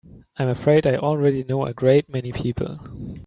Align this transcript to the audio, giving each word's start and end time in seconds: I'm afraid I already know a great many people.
I'm 0.35 0.49
afraid 0.49 0.87
I 0.87 0.95
already 0.97 1.43
know 1.43 1.63
a 1.63 1.75
great 1.75 2.09
many 2.09 2.31
people. 2.31 2.79